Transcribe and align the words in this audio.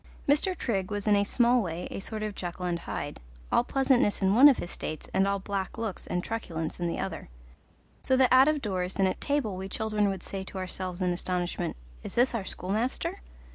Mr. 0.27 0.57
Trigg 0.57 0.89
was 0.89 1.05
in 1.05 1.15
a 1.15 1.23
small 1.23 1.61
way 1.61 1.87
a 1.91 1.99
sort 1.99 2.23
of 2.23 2.33
Jekyll 2.33 2.65
and 2.65 2.79
Hyde, 2.79 3.19
all 3.51 3.63
pleasantness 3.63 4.19
in 4.19 4.33
one 4.33 4.49
of 4.49 4.57
his 4.57 4.71
states 4.71 5.07
and 5.13 5.27
all 5.27 5.37
black 5.37 5.77
looks 5.77 6.07
and 6.07 6.23
truculence 6.23 6.79
in 6.79 6.87
the 6.87 6.97
other; 6.97 7.29
so 8.01 8.17
that 8.17 8.33
out 8.33 8.47
of 8.47 8.63
doors 8.63 8.95
and 8.95 9.07
at 9.07 9.21
table 9.21 9.55
we 9.55 9.69
children 9.69 10.09
would 10.09 10.23
say 10.23 10.43
to 10.43 10.57
ourselves 10.57 11.03
in 11.03 11.11
astonishment, 11.11 11.77
"Is 12.01 12.15
this 12.15 12.33
our 12.33 12.45
schoolmaster?" 12.45 13.19